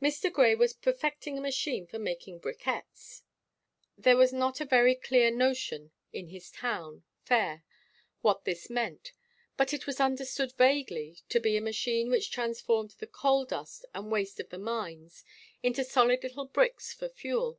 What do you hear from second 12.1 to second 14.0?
which transformed the coal dust